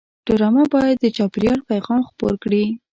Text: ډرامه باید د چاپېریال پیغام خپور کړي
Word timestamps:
ډرامه 0.25 0.63
باید 0.73 0.97
د 1.01 1.05
چاپېریال 1.17 1.59
پیغام 1.69 2.01
خپور 2.09 2.33
کړي 2.43 2.63